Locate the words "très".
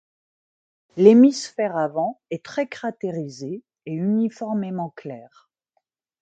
2.43-2.67